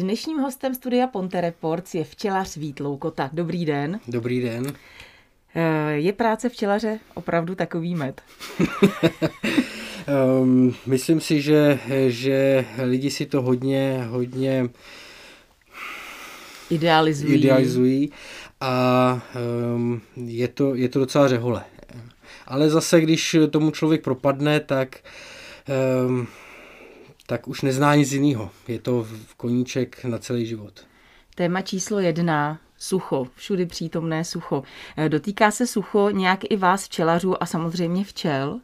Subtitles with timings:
[0.00, 3.30] Dnešním hostem studia Ponte Reports je včelař Vít Loukota.
[3.32, 4.00] Dobrý den.
[4.08, 4.72] Dobrý den.
[5.54, 8.20] Eh, je práce včelaře opravdu takový med?
[10.42, 11.78] um, myslím si, že,
[12.08, 14.68] že lidi si to hodně, hodně
[16.70, 17.34] idealizují.
[17.34, 18.10] idealizují
[18.60, 19.22] a
[19.74, 21.64] um, je, to, je to docela řehole.
[22.46, 24.96] Ale zase, když tomu člověk propadne, tak
[26.06, 26.26] um,
[27.30, 28.50] tak už nezná nic jiného.
[28.68, 30.72] Je to koníček na celý život.
[31.34, 34.62] Téma číslo jedna, sucho, všudy přítomné sucho.
[34.96, 38.60] Eh, dotýká se sucho nějak i vás včelařů a samozřejmě včel?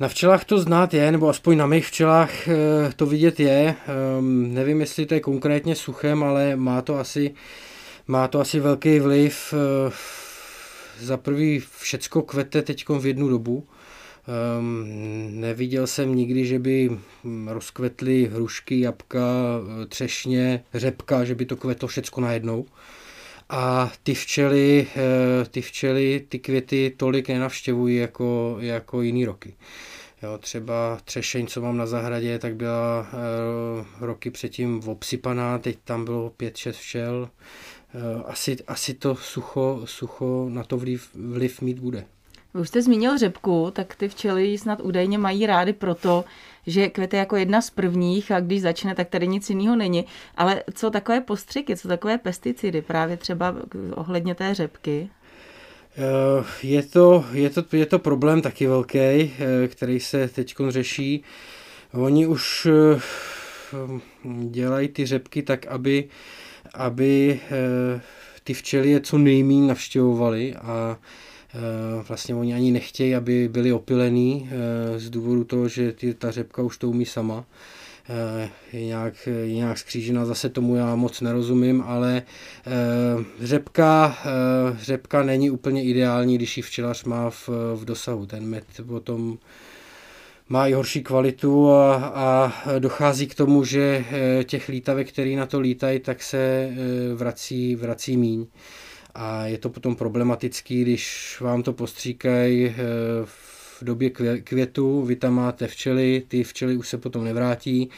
[0.00, 2.54] Na včelách to znát je, nebo aspoň na mých včelách eh,
[2.96, 3.74] to vidět je.
[3.86, 7.34] Ehm, nevím, jestli to je konkrétně suchem, ale má to asi,
[8.06, 9.54] má to asi velký vliv.
[9.54, 9.92] Eh,
[11.00, 13.66] za prvý všecko kvete teď v jednu dobu.
[14.58, 14.86] Um,
[15.40, 16.90] neviděl jsem nikdy, že by
[17.46, 19.20] rozkvetly hrušky, jabka,
[19.88, 22.66] třešně, řepka, že by to kvetlo všecko najednou.
[23.48, 29.54] A ty včely, eh, ty včely ty květy tolik nenavštěvují jako, jako jiný roky.
[30.22, 36.04] Jo, třeba třešeň, co mám na zahradě, tak byla e, roky předtím obsypaná, teď tam
[36.04, 37.30] bylo pět, šest včel.
[38.24, 42.04] Asi, asi to sucho, sucho na to vliv, vliv mít bude.
[42.56, 46.24] Vy už jste zmínil řepku, tak ty včely snad údajně mají rády proto,
[46.66, 50.04] že kvete jako jedna z prvních a když začne, tak tady nic jiného není.
[50.36, 53.56] Ale co takové postřiky, co takové pesticidy, právě třeba
[53.94, 55.08] ohledně té řepky?
[55.96, 59.32] Eh, je to, je, to, je to problém taky velký, eh,
[59.68, 61.24] který se teď řeší.
[61.92, 63.00] Oni už eh,
[64.50, 66.08] dělají ty řepky tak, aby,
[66.74, 67.40] aby
[68.44, 70.98] ty včely je co nejméně navštěvovali a
[72.08, 76.62] vlastně oni ani nechtějí, aby byli opilený eh, z důvodu toho, že ty, ta řepka
[76.62, 77.44] už to umí sama.
[78.08, 82.22] Eh, je nějak, je nějak skřížená, zase tomu já moc nerozumím, ale
[83.40, 84.18] řepka,
[84.80, 88.26] řepka není úplně ideální, když ji včelař má v, v dosahu.
[88.26, 89.38] Ten med potom
[90.48, 94.04] má i horší kvalitu a, a dochází k tomu, že
[94.44, 96.70] těch lítavek, který na to lítají, tak se
[97.14, 98.46] vrací, vrací míň
[99.16, 102.74] a je to potom problematický, když vám to postříkají eh,
[103.24, 104.10] v době
[104.40, 107.90] květu, vy tam máte včely, ty včely už se potom nevrátí,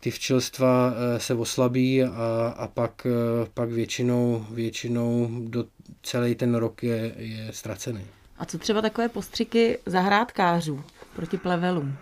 [0.00, 5.64] ty včelstva eh, se oslabí a, a pak, eh, pak většinou, většinou do
[6.02, 8.06] celý ten rok je, je ztracený.
[8.38, 10.84] A co třeba takové postřiky zahrádkářů
[11.16, 11.96] proti plevelům?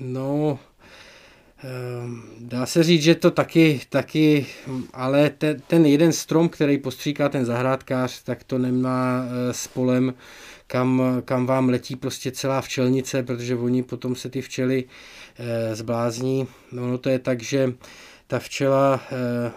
[0.00, 0.58] No,
[2.40, 4.46] dá se říct, že to taky, taky
[4.92, 10.14] ale ten, ten jeden strom, který postříká ten zahrádkář, tak to nemá eh, s polem,
[10.66, 14.84] kam, kam vám letí prostě celá včelnice, protože oni potom se ty včely
[15.38, 16.46] eh, zblázní.
[16.72, 17.72] No, no to je tak, že
[18.26, 19.52] ta včela eh,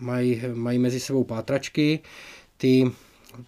[0.00, 2.00] mají, mají mezi sebou pátračky,
[2.56, 2.90] ty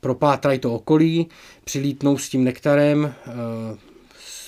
[0.00, 1.26] propátrají to okolí,
[1.64, 3.14] přilítnou s tím nektarem,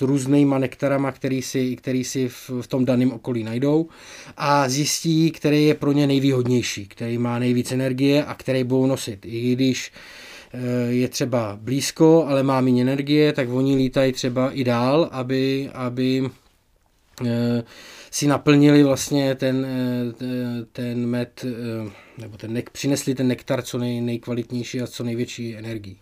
[0.03, 3.88] různýma nektarama, který si, který si v, v tom daném okolí najdou
[4.37, 9.27] a zjistí, který je pro ně nejvýhodnější, který má nejvíc energie a který budou nosit.
[9.27, 9.93] I když
[10.53, 15.71] eh, je třeba blízko, ale má méně energie, tak oni lítají třeba i dál, aby,
[15.75, 16.31] aby
[17.27, 17.62] eh,
[18.10, 21.44] si naplnili vlastně ten, eh, ten med,
[22.19, 25.97] nebo ten nek, přinesli ten nektar co nej, nejkvalitnější a co největší energii.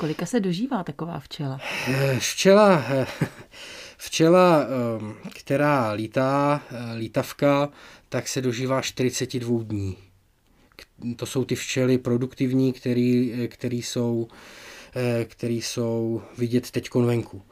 [0.00, 1.60] Kolika se dožívá taková včela?
[1.88, 3.06] Eh, včela, eh,
[3.96, 7.68] včela, ehm, která lítá, eh, lítavka,
[8.08, 9.96] tak se dožívá 42 dní.
[11.16, 14.28] To jsou ty včely produktivní, který, který jsou,
[15.24, 17.42] který jsou vidět teď venku.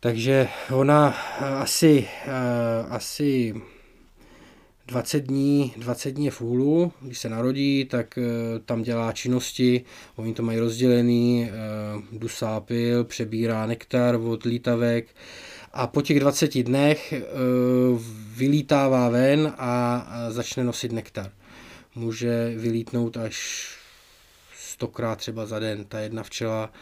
[0.00, 1.08] Takže ona
[1.60, 2.08] asi,
[2.88, 3.54] asi
[4.88, 8.24] 20 dní, 20 dní je v hůlu, když se narodí, tak uh,
[8.64, 9.84] tam dělá činnosti,
[10.16, 15.06] oni to mají rozdělený, uh, dusápil, přebírá nektar od lítavek
[15.72, 18.00] a po těch 20 dnech uh,
[18.36, 21.30] vylítává ven a, a začne nosit nektar.
[21.94, 23.68] Může vylítnout až
[24.58, 26.72] stokrát třeba za den ta jedna včela.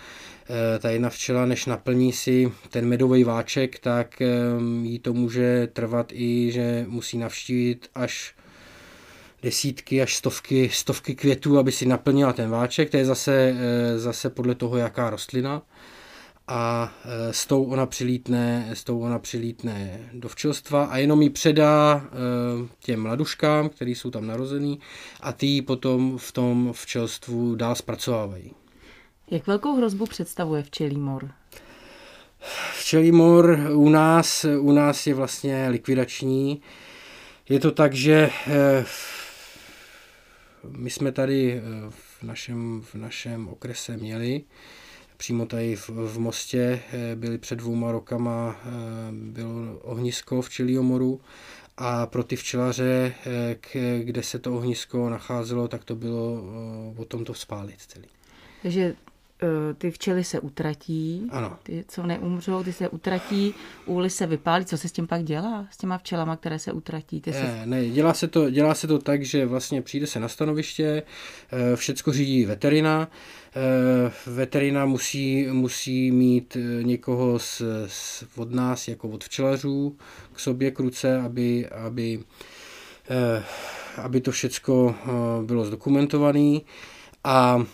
[0.48, 4.22] Eh, ta jedna včela, než naplní si ten medový váček, tak
[4.82, 8.34] jí to může trvat i, že musí navštívit až
[9.42, 12.90] desítky až stovky, stovky květů, aby si naplnila ten váček.
[12.90, 15.62] To je zase, eh, zase podle toho, jaká rostlina.
[16.48, 21.30] A eh, s tou ona přilítne, s tou ona přilítne do včelstva a jenom ji
[21.30, 22.04] předá
[22.80, 24.78] těm mladuškám, který jsou tam narozený
[25.20, 28.65] a ty potom v tom včelstvu dál zpracovávají.
[29.30, 31.30] Jak velkou hrozbu představuje včelí mor?
[32.78, 36.62] Včelí mor u nás, u nás je vlastně likvidační.
[37.48, 38.30] je to tak, že
[40.68, 44.44] my jsme tady v našem, v našem okrese měli
[45.16, 46.80] přímo tady v, v Mostě
[47.14, 48.56] byli před dvouma rokama,
[49.12, 51.20] bylo ohnisko včelího moru
[51.76, 53.14] a pro ty včelaře,
[54.02, 56.44] kde se to ohnisko nacházelo, tak to bylo
[56.96, 58.08] o tom to spálit celý.
[58.62, 59.15] Takže Eh,
[59.78, 61.58] ty včely se utratí, ano.
[61.62, 63.54] ty, co neumřou, ty se utratí,
[63.86, 64.64] úly se vypálí.
[64.64, 67.20] Co se s tím pak dělá, s těma včelama, které se utratí?
[67.20, 67.66] Ty ne, se...
[67.66, 71.02] ne, dělá se, to, dělá se to tak, že vlastně přijde se na stanoviště,
[71.52, 73.08] eh, všecko řídí veterina,
[73.56, 79.96] eh, veterina musí, musí mít někoho z, z, od nás, jako od včelařů,
[80.32, 82.24] k sobě k ruce, aby, aby,
[83.96, 84.94] aby to všecko
[85.46, 86.60] bylo zdokumentované.
[87.24, 87.66] A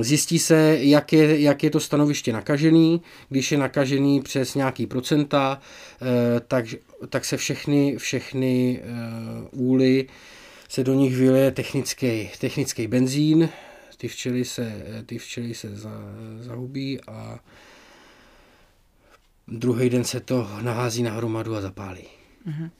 [0.00, 3.02] zjistí se, jak je, jak je to stanoviště nakažený.
[3.28, 5.60] Když je nakažený přes nějaký procenta,
[6.02, 6.64] eh, tak,
[7.08, 10.08] tak se všechny, všechny eh, úly
[10.68, 13.48] se do nich vylije technický, technický benzín,
[13.96, 15.92] ty včely se, ty včely se za,
[16.40, 17.38] zahubí a
[19.48, 22.04] druhý den se to nahází na hromadu a zapálí.
[22.48, 22.70] Mm-hmm.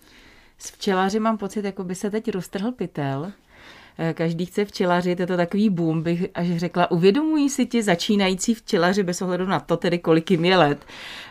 [0.58, 3.32] S včelaři mám pocit, jako by se teď roztrhl pytel,
[4.14, 6.90] každý chce včelařit, je to takový boom, bych až řekla.
[6.90, 10.78] Uvědomují si ti začínající včelaři bez ohledu na to, tedy kolik jim je let,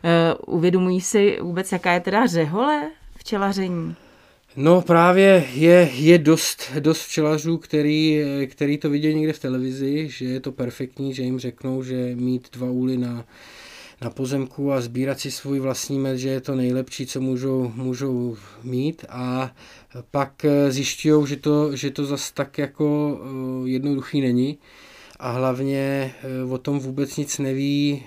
[0.03, 3.95] eh, uvědomují si vůbec, jaká je teda řehole včelaření?
[4.55, 10.25] No právě je, je dost, dost včelařů, který, který to vidějí někde v televizi, že
[10.25, 13.25] je to perfektní, že jim řeknou, že mít dva úly na,
[14.03, 18.37] na pozemku a sbírat si svůj vlastní med, že je to nejlepší, co můžou, můžou
[18.63, 19.05] mít.
[19.09, 19.51] A
[20.11, 23.19] pak eh, zjišťují, že to, že to zas tak jako
[23.65, 24.57] eh, jednoduchý není.
[25.19, 28.03] A hlavně eh, o tom vůbec nic neví,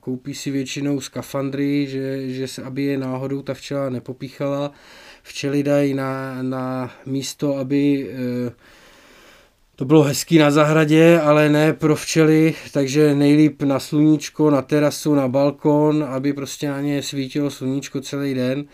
[0.00, 4.72] koupí si většinou skafandry, že, že se, aby je náhodou ta včela nepopíchala,
[5.22, 8.10] včely dají na, na místo, aby
[9.76, 15.14] to bylo hezký na zahradě, ale ne pro včely, takže nejlíp na sluníčko, na terasu,
[15.14, 18.64] na balkon, aby prostě na ně svítilo sluníčko celý den,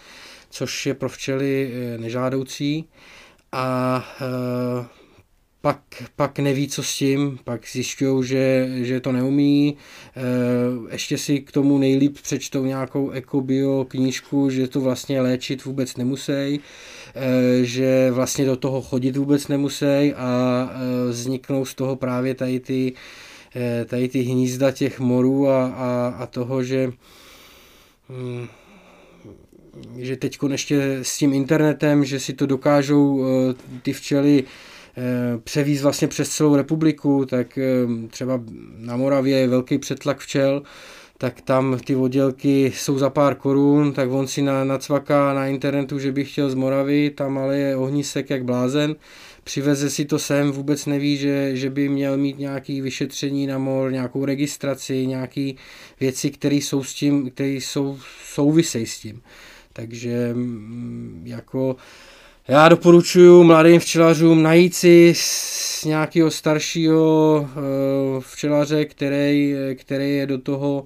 [0.50, 2.84] což je pro včely eh, nežádoucí.
[3.52, 5.01] A e,
[5.62, 5.81] pak,
[6.17, 9.76] pak neví, co s tím, pak zjišťují, že, že to neumí,
[10.17, 15.97] e, ještě si k tomu nejlíp přečtou nějakou ekobio knížku, že to vlastně léčit vůbec
[15.97, 16.61] nemusí
[17.14, 22.61] Eh, že vlastně do toho chodit vůbec nemusí a eh, vzniknou z toho právě tady
[22.61, 22.93] ty,
[23.56, 26.93] eh, tady ty hnízda těch morů a, a, a toho, že
[28.08, 28.47] hm,
[29.97, 33.25] že teď ještě s tím internetem, že si to dokážou
[33.82, 34.44] ty včely
[35.44, 37.59] převíz vlastně přes celou republiku, tak
[38.11, 38.41] třeba
[38.77, 40.62] na Moravě je velký přetlak včel,
[41.23, 45.99] tak tam ty oddělky jsou za pár korun, tak on si na, nacvaká na internetu,
[45.99, 48.97] že by chtěl z Moravy, tam ale je ohnisek jak blázen,
[49.44, 53.93] přiveze si to sem, vůbec neví, že, že by měl mít nějaký vyšetření na mor,
[53.93, 55.53] nějakou registraci, nějaké
[56.00, 59.23] věci, které jsou s tím, které jsou, souvisejí s tím.
[59.73, 61.77] Takže mm, jako
[62.49, 65.15] já doporučuji mladým včelařům najít si
[65.85, 70.85] nějakého staršího eh, včelaře, který, který je do toho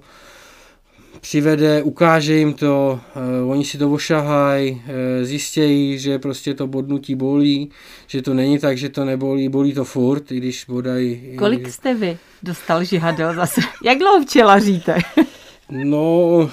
[1.27, 2.99] přivede, ukáže jim to,
[3.41, 4.81] uh, oni si to ošahají, uh,
[5.23, 7.69] zjistějí, že prostě to bodnutí bolí,
[8.07, 11.21] že to není tak, že to nebolí, bolí to furt, i když bodaj...
[11.37, 13.61] Kolik jste vy dostal žihadel zase?
[13.83, 14.97] Jak dlouho včelaříte?
[15.71, 16.49] no,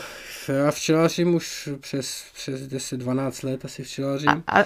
[0.53, 4.29] já včelařím už přes, přes 10-12 let asi včelařím.
[4.47, 4.65] A, a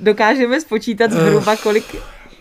[0.00, 1.96] dokážeme spočítat zhruba, kolik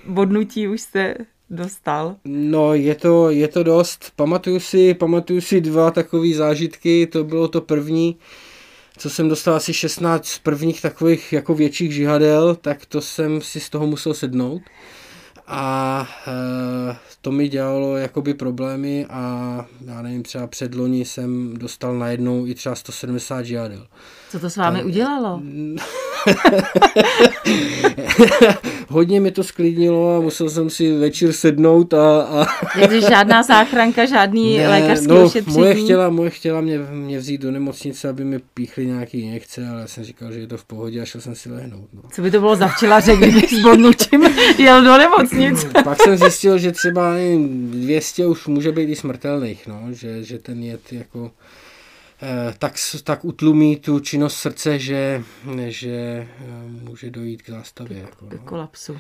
[0.05, 1.15] bodnutí už jste
[1.49, 2.15] dostal?
[2.25, 4.11] No, je to, je to dost.
[4.15, 7.07] Pamatuju si, pamatuju si dva takové zážitky.
[7.07, 8.17] To bylo to první,
[8.97, 13.69] co jsem dostal asi 16 prvních takových jako větších žihadel, tak to jsem si z
[13.69, 14.61] toho musel sednout.
[15.47, 22.47] A e, to mi dělalo jakoby problémy a já nevím, třeba předloni jsem dostal najednou
[22.47, 23.87] i třeba 170 žihadel.
[24.29, 25.41] Co to s vámi tak, udělalo?
[28.87, 32.21] Hodně mi to sklidnilo a musel jsem si večer sednout a...
[32.21, 32.47] a...
[33.09, 35.57] Žádná záchranka, žádný ne, lékařský no, ošetření?
[35.57, 39.81] Moje chtěla, moje chtěla mě, mě vzít do nemocnice, aby mi píchli nějaký injekce, ale
[39.81, 41.89] já jsem říkal, že je to v pohodě a šel jsem si lehnout.
[41.93, 42.01] No.
[42.11, 44.23] Co by to bylo za včelaře, kdyby s bodnutím
[44.57, 45.67] jel do nemocnice?
[45.83, 50.39] Pak jsem zjistil, že třeba nevím, 200 už může být i smrtelných, no, že, že
[50.39, 51.31] ten jed jako
[52.57, 55.23] tak, tak utlumí tu činnost srdce, že,
[55.67, 56.27] že eh,
[56.67, 57.97] může dojít k zástavě.
[57.97, 58.37] Jako, no.
[58.37, 58.97] K kolapsu.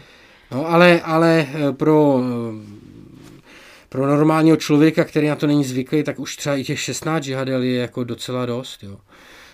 [0.51, 2.21] No, ale, ale eh, pro,
[3.89, 7.63] pro normálního člověka, který na to není zvyklý, tak už třeba i těch 16 žihadel
[7.63, 8.83] je jako docela dost.
[8.83, 8.97] Jo.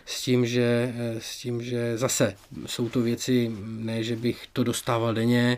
[0.05, 5.13] s tím, že, s tím, že zase jsou to věci, ne, že bych to dostával
[5.13, 5.57] denně,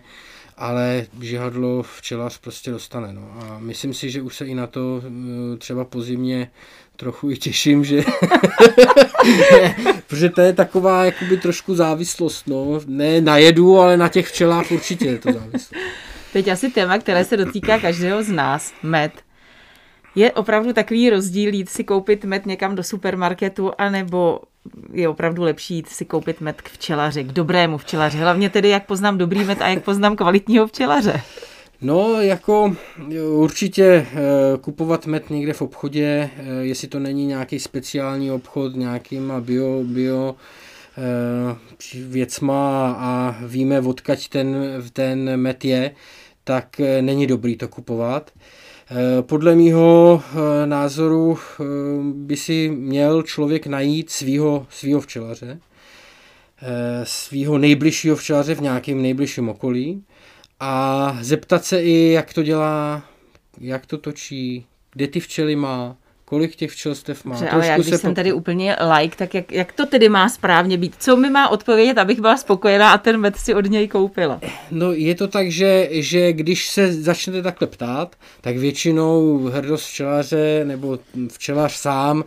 [0.57, 3.13] ale žihadlo včelař prostě dostane.
[3.13, 3.33] No.
[3.39, 6.51] A myslím si, že už se i na to eh, třeba po zimě
[6.95, 8.03] trochu i těším, že
[10.07, 12.79] protože to je taková jakoby trošku závislost, no.
[12.87, 15.73] Ne na jedu, ale na těch včelách určitě je to závislost.
[16.33, 19.11] Teď asi téma, které se dotýká každého z nás, med.
[20.15, 24.39] Je opravdu takový rozdíl jít si koupit med někam do supermarketu, anebo
[24.93, 28.17] je opravdu lepší jít si koupit med k včelaři, k dobrému včelaři.
[28.17, 31.21] Hlavně tedy, jak poznám dobrý med a jak poznám kvalitního včelaře.
[31.81, 32.75] No, jako
[33.33, 34.07] určitě eh,
[34.61, 40.35] kupovat med někde v obchodě, eh, jestli to není nějaký speciální obchod, nějakým bio, bio
[40.97, 44.55] eh, věcma a víme, odkaď ten,
[44.93, 45.91] ten med je,
[46.43, 48.31] tak není dobrý to kupovat.
[49.21, 50.23] Podle mýho
[50.65, 51.37] názoru
[52.13, 55.59] by si měl člověk najít svýho, svýho včelaře,
[57.03, 60.03] svýho nejbližšího včelaře v nějakém nejbližším okolí
[60.59, 63.03] a zeptat se i, jak to dělá,
[63.59, 65.97] jak to točí, kde ty včely má,
[66.33, 67.35] kolik těch včelstev má.
[67.35, 70.29] Dobře, ale já, když se jsem tady úplně like, tak jak, jak to tedy má
[70.29, 70.95] správně být?
[70.99, 74.39] Co mi má odpovědět, abych byla spokojená a ten med si od něj koupila?
[74.71, 80.61] No je to tak, že, že když se začnete takhle ptát, tak většinou hrdost včelaře
[80.65, 80.99] nebo
[81.29, 82.23] včelař sám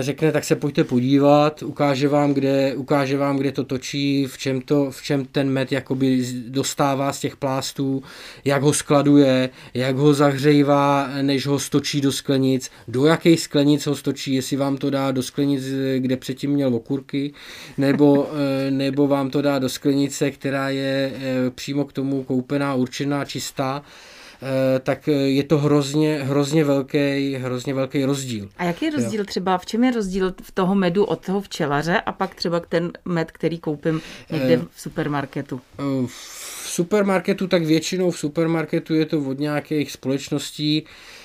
[0.00, 4.60] řekne, tak se pojďte podívat, ukáže vám, kde, ukáže vám, kde to točí, v čem,
[4.60, 8.02] to, v čem ten med jakoby dostává z těch plástů,
[8.44, 13.96] jak ho skladuje, jak ho zahřejvá, než ho stočí do sklenic, do jaké sklenic ho
[13.96, 15.64] stočí, jestli vám to dá do sklenic,
[15.98, 17.32] kde předtím měl okurky,
[17.78, 18.30] nebo,
[18.66, 23.24] eh, nebo vám to dá do sklenice, která je eh, přímo k tomu koupená, určená,
[23.24, 24.17] čistá, Eh,
[24.80, 28.48] tak eh, je to hrozně, hrozně, velký, hrozně velký rozdíl.
[28.58, 29.24] A jaký je rozdíl jo.
[29.24, 32.92] třeba, v čem je rozdíl v toho medu od toho včelaře a pak třeba ten
[33.04, 35.60] med, který koupím někde eh, v supermarketu?
[36.06, 40.84] V supermarketu, tak většinou v supermarketu je to od nějakých společností,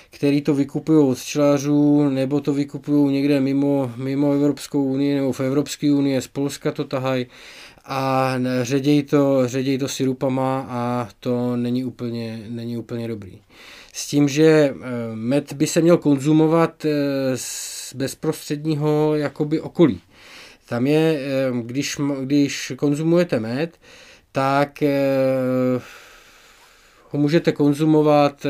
[0.10, 5.40] který to vykupují od včelařů, nebo to vykupují někde mimo, mimo Evropskou unii, nebo v
[5.40, 7.26] Evropské unii, z Polska to tahají
[7.86, 13.42] a ředěj to, ředěj to sirupama a to není úplně, není úplně dobrý.
[13.94, 14.76] S tím, že eh,
[15.14, 16.92] med by se měl konzumovat eh,
[17.36, 20.02] z bezprostředního jakoby okolí.
[20.70, 23.78] Tam je, eh, když, když konzumujete med,
[24.32, 24.84] tak
[27.10, 28.46] ho můžete konzumovat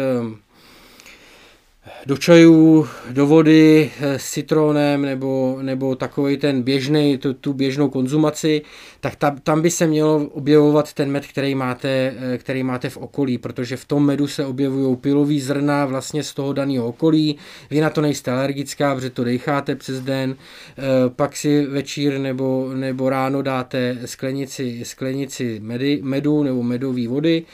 [2.05, 8.61] do čajů, do vody s citronem nebo, nebo takový ten běžný, tu, tu běžnou konzumaci,
[8.99, 13.37] tak ta, tam by se mělo objevovat ten med, který máte, který máte v okolí,
[13.37, 17.37] protože v tom medu se objevují pilový zrna vlastně z toho daného okolí.
[17.69, 22.71] Vy na to nejste alergická, protože to decháte přes den, eh, pak si večír nebo,
[22.73, 27.45] nebo ráno dáte sklenici, sklenici medy, medu nebo medové vody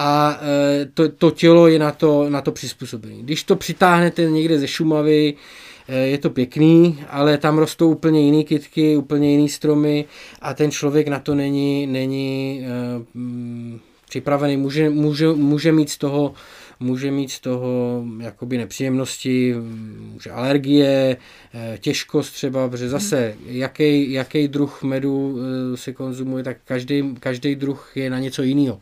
[0.00, 3.14] a e, to, to tělo je na to, na to přizpůsobené.
[3.20, 5.34] Když to přitáhnete někde ze Šumavy,
[5.88, 10.04] e, je to pěkný, ale tam rostou úplně jiné kytky, úplně jiné stromy
[10.40, 12.60] a ten člověk na to není, není
[12.96, 13.18] uh,
[14.08, 14.56] připravený.
[14.56, 16.34] Může, může, může mít z toho
[16.80, 19.54] může mít z toho jakoby nepříjemnosti,
[20.12, 21.16] může alergie,
[21.78, 25.38] těžkost třeba, protože zase jaký, jaký druh medu
[25.74, 28.80] se konzumuje, tak každý, každý druh je na něco jiného.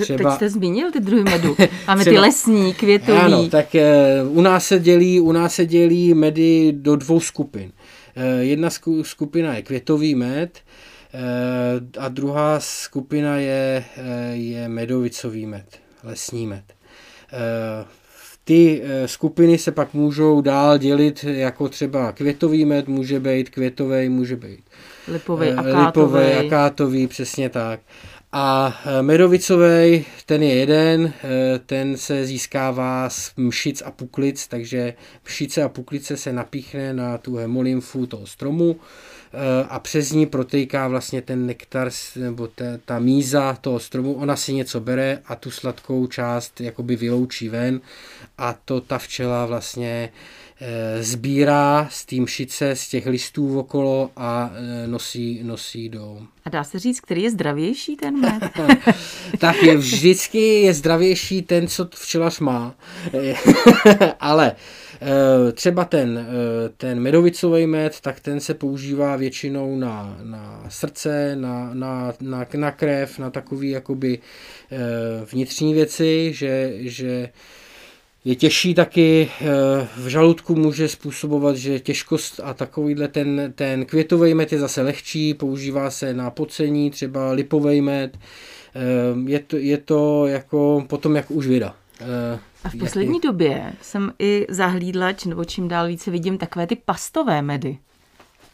[0.00, 0.30] Třeba...
[0.30, 1.56] Teď jste zmínil ty druhy medu.
[1.86, 2.14] Máme třeba...
[2.14, 3.18] ty lesní, květový.
[3.18, 7.72] Ano, tak uh, u nás se dělí, u nás se dělí medy do dvou skupin.
[8.16, 8.70] Uh, jedna
[9.02, 10.58] skupina je květový med
[11.14, 15.66] uh, a druhá skupina je, uh, je medovicový med,
[16.04, 16.64] lesní med.
[17.32, 17.88] Uh,
[18.44, 24.36] ty skupiny se pak můžou dál dělit jako třeba květový med, může být květový, může
[24.36, 24.65] být
[25.08, 25.86] lipový, akátový.
[25.86, 27.80] lipový, akátový, přesně tak.
[28.32, 34.94] A e, medovicový, ten je jeden, e, ten se získává z mšic a puklic, takže
[35.24, 38.76] mšice a puklice se napíchne na tu hemolymfu toho stromu
[39.68, 44.52] a přes ní protejká vlastně ten nektar nebo ta, ta míza toho stromu, ona si
[44.52, 47.80] něco bere a tu sladkou část jakoby vyloučí ven
[48.38, 50.45] a to ta včela vlastně Eh,
[51.00, 56.18] sbírá z té mšice, z těch listů okolo a eh, nosí, nosí do...
[56.44, 58.42] A dá se říct, který je zdravější ten med?
[59.38, 62.74] tak je vždycky je zdravější ten, co včelař má.
[64.20, 64.52] Ale
[65.00, 66.26] eh, třeba ten,
[66.76, 72.70] ten medovicový med, tak ten se používá většinou na, na srdce, na, na, na, na
[72.70, 74.18] krev, na takové jakoby
[75.32, 77.28] vnitřní věci, že, že
[78.26, 79.30] je těžší taky,
[79.96, 85.34] v žaludku může způsobovat, že těžkost a takovýhle ten, ten květový med je zase lehčí,
[85.34, 88.18] používá se na pocení, třeba lipový med,
[89.26, 91.74] je to, je to jako potom jako už věda.
[92.64, 97.42] A v poslední době jsem i zahlídla, nebo čím dál více vidím takové ty pastové
[97.42, 97.78] medy.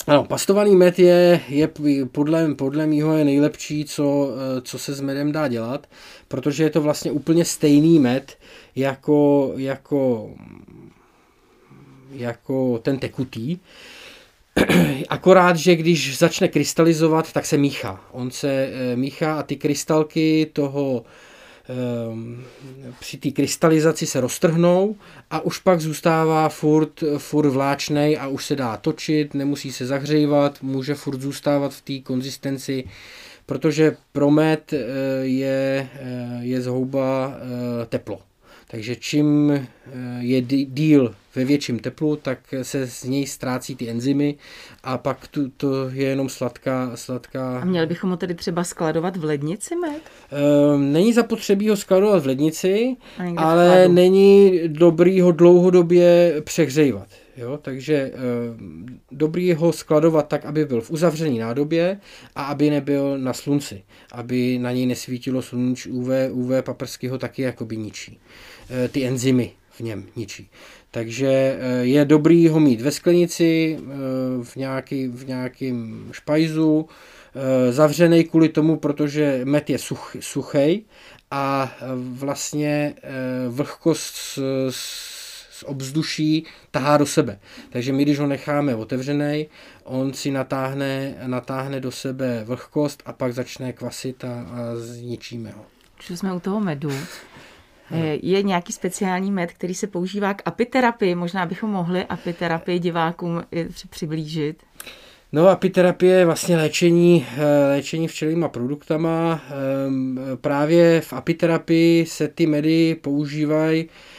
[0.06, 1.70] Ano, pastovaný med je, je
[2.12, 4.30] podle, podle mýho je nejlepší, co,
[4.62, 5.86] co se s medem dá dělat,
[6.28, 8.38] protože je to vlastně úplně stejný med
[8.76, 10.30] jako, jako,
[12.12, 13.58] jako ten tekutý.
[15.08, 18.04] Akorát, že když začne krystalizovat, tak se míchá.
[18.12, 21.04] On se eh, míchá a ty krystalky toho
[23.00, 24.96] při té krystalizaci se roztrhnou
[25.30, 30.62] a už pak zůstává furt, furt vláčnej a už se dá točit, nemusí se zahřívat,
[30.62, 32.84] může furt zůstávat v té konzistenci,
[33.46, 34.78] protože pro med eh,
[35.22, 38.31] je, eh, je zhouba eh, teplo.
[38.72, 39.62] Takže čím eh,
[40.18, 44.34] je díl ve větším teplu, tak se z něj ztrácí ty enzymy
[44.84, 47.58] a pak tu, to je jenom sladká, sladká...
[47.60, 50.02] A měli bychom ho tedy třeba skladovat v lednici med?
[50.30, 52.96] Ehm, není zapotřebí ho skladovat v lednici,
[53.36, 57.08] ale není dobrý ho dlouhodobě přehřejvat.
[57.36, 58.12] Jo, takže e,
[59.10, 62.00] dobrý ho skladovat tak, aby byl v uzavřené nádobě
[62.34, 67.42] a aby nebyl na slunci, aby na něj nesvítilo slunč UV, UV paprsky ho taky
[67.42, 68.20] jakoby ničí.
[68.70, 70.50] E, ty enzymy v něm ničí.
[70.90, 73.78] Takže e, je dobrý ho mít ve sklenici,
[74.42, 76.88] v, nějaký, v nějakým špajzu,
[77.70, 80.84] zavřený kvůli tomu, protože met je such, suchý
[81.30, 82.94] a vlastně
[83.48, 84.38] vlhkost s,
[84.70, 85.21] s
[85.66, 87.38] obzduší tahá do sebe.
[87.70, 89.46] Takže my, když ho necháme otevřený,
[89.84, 95.64] on si natáhne, natáhne do sebe vlhkost a pak začne kvasit a, a zničíme ho.
[95.96, 96.90] Když jsme u toho medu,
[98.22, 101.14] je nějaký speciální med, který se používá k apiterapii.
[101.14, 103.42] Možná bychom mohli apiterapii divákům
[103.90, 104.62] přiblížit.
[105.32, 109.40] No apiterapie je vlastně léčení, eh, léčení včelýma produktama.
[109.86, 114.11] Ehm, právě v apiterapii se ty medy používají Eh,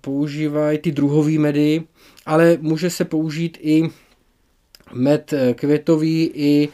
[0.00, 1.82] používají ty druhové medy,
[2.26, 3.82] ale může se použít i
[4.92, 6.68] med eh, květový, i,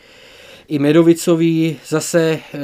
[0.69, 2.59] i medovicový, zase eh,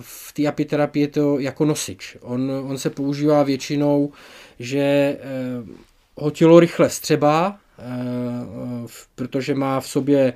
[0.00, 2.16] v té apiterapii je to jako nosič.
[2.20, 4.12] On, on se používá většinou,
[4.58, 5.16] že
[6.16, 7.58] ho tělo rychle střebá,
[9.14, 10.32] protože má v sobě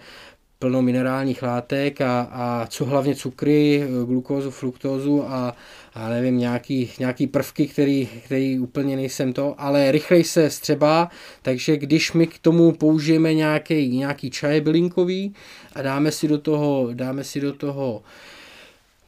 [0.59, 5.57] plno minerálních látek a, a co hlavně cukry, glukózu, fruktózu a,
[5.95, 11.09] a nevím, nějaký, nějaký prvky, který, který úplně nejsem to, ale rychleji se střebá,
[11.42, 15.35] takže když my k tomu použijeme nějaký, nějaký čaj bylinkový
[15.75, 18.03] a dáme si do toho, dáme si do toho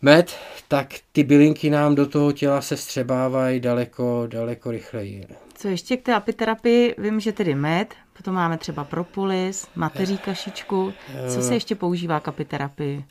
[0.02, 0.36] med,
[0.68, 5.26] tak ty bylinky nám do toho těla se střebávají daleko, daleko rychleji.
[5.54, 6.94] Co ještě k té apiterapii?
[6.98, 10.92] Vím, že tedy med, potom máme třeba propolis, mateří kašičku.
[11.28, 13.04] Co se ještě používá k apiterapii?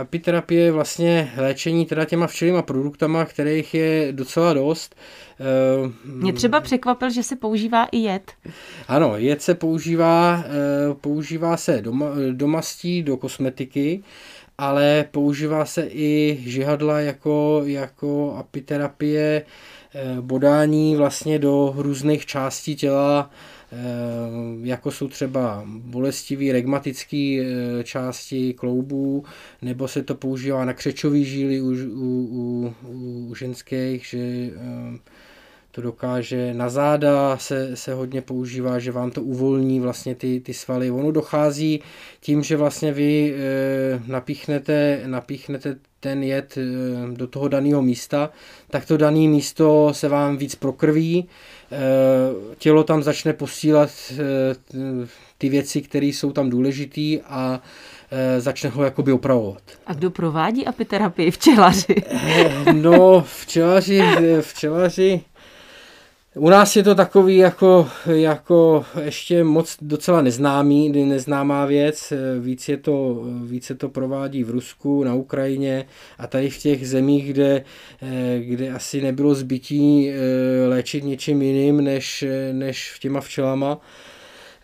[0.00, 4.94] Apiterapie je vlastně léčení teda těma včelýma produktama, kterých je docela dost.
[6.04, 8.32] Mě třeba překvapil, že se používá i jed.
[8.88, 10.44] Ano, jed se používá,
[11.00, 11.92] používá se do,
[12.32, 14.02] do mastí, do kosmetiky,
[14.58, 19.42] ale používá se i žihadla jako, jako apiterapie,
[19.96, 23.53] Eh, bodání vlastně do různých částí těla, eh,
[24.62, 29.24] jako jsou třeba bolestivý, regmatický eh, části kloubů,
[29.62, 34.50] nebo se to používá na křečový žíly u, u, u, u ženských, že
[35.70, 40.54] to dokáže, na záda se, se hodně používá, že vám to uvolní vlastně ty, ty
[40.54, 40.90] svaly.
[40.90, 41.80] Ono dochází
[42.20, 43.34] tím, že vlastně vy
[44.06, 46.58] napíchnete, napíchnete ten jed
[47.12, 48.30] do toho daného místa,
[48.70, 51.28] tak to dané místo se vám víc prokrví,
[52.58, 54.14] tělo tam začne posílat e,
[55.38, 57.60] ty věci, které jsou tam důležité a
[58.10, 59.62] e, začne ho jakoby opravovat.
[59.86, 61.30] A kdo provádí apiterapii?
[61.30, 61.94] Včelaři?
[62.72, 64.02] no, včelaři,
[64.40, 65.20] včelaři
[66.36, 72.12] u nás je to takový jako, jako ještě moc docela neznámý, neznámá věc.
[72.40, 75.86] Víc, je to, víc se to provádí v Rusku, na Ukrajině
[76.18, 77.64] a tady v těch zemích, kde,
[78.38, 83.80] kde asi nebylo zbytí eh, léčit něčím jiným než, než těma včelama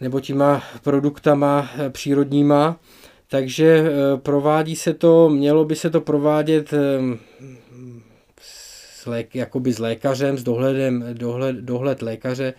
[0.01, 2.77] nebo těma produktama eh, přírodníma.
[3.29, 6.75] Takže eh, provádí se to, mělo by se to provádět
[9.01, 12.55] s, lék, jakoby s lékařem, s dohledem, dohled, dohled lékaře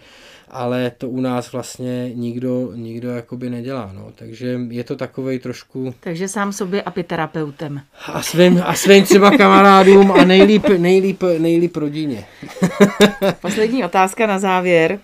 [0.51, 4.11] ale to u nás vlastně nikdo, nikdo jakoby nedělá, no.
[4.15, 5.95] takže je to takovej trošku...
[5.99, 7.81] Takže sám sobě apiterapeutem.
[8.07, 12.25] A svým, a svým třeba kamarádům a nejlíp, nejlíp, nejlíp rodině.
[13.41, 14.99] Poslední otázka na závěr.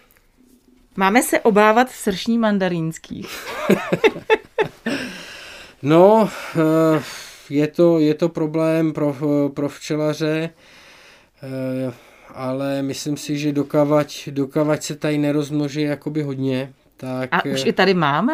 [0.95, 3.27] Máme se obávat sršní mandarínských?
[5.81, 7.01] no, eh,
[7.49, 9.15] je to, je to problém pro,
[9.53, 10.49] pro včelaře,
[12.33, 16.73] ale myslím si, že dokavať, dokavať se tady nerozmnoží jakoby hodně.
[16.97, 18.33] Tak, A už i tady máme?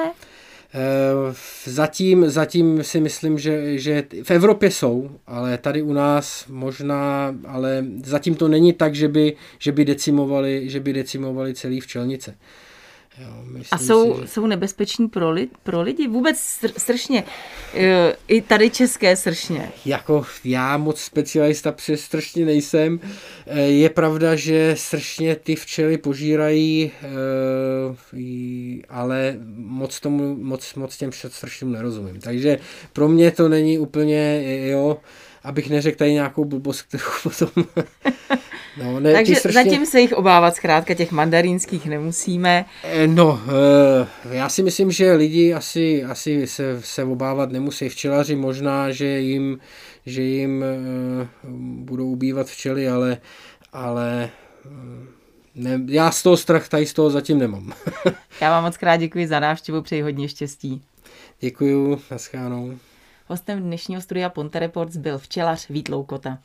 [0.75, 1.33] Eh,
[1.65, 7.85] zatím, zatím si myslím, že, že v Evropě jsou, ale tady u nás možná, ale
[8.03, 12.35] zatím to není tak, že by, že by decimovali, že by decimovali celý včelnice.
[13.17, 13.27] Jo,
[13.71, 14.27] a jsou, si, že...
[14.27, 16.07] jsou nebezpeční pro, li, pro lidi?
[16.07, 17.23] Vůbec sr, sršně.
[17.73, 19.71] E, I tady české sršně.
[19.85, 22.99] Jako já moc specialista přes sršně nejsem.
[23.47, 27.07] E, je pravda, že sršně ty včely požírají, e,
[28.89, 32.19] ale moc, tomu, moc, moc těm sršním nerozumím.
[32.19, 32.59] Takže
[32.93, 34.97] pro mě to není úplně, jo,
[35.43, 37.49] abych neřekl tady nějakou blbost, kterou potom...
[38.77, 39.63] no, ne, Takže strašně...
[39.63, 42.65] zatím se jich obávat zkrátka těch mandarínských nemusíme.
[42.83, 43.41] Eh, no,
[44.23, 47.89] eh, já si myslím, že lidi asi, asi se, se obávat nemusí.
[47.89, 49.59] Včelaři možná, že jim,
[50.05, 51.27] že jim eh,
[51.83, 53.17] budou ubývat včely, ale,
[53.73, 54.29] ale
[55.55, 57.73] ne, já z toho strach tady z toho zatím nemám.
[58.41, 60.81] já vám moc krát děkuji za návštěvu, přeji hodně štěstí.
[61.39, 62.77] Děkuju, naschánou.
[63.27, 66.39] Hostem dnešního studia Ponte Reports byl včelař Vít Loukota.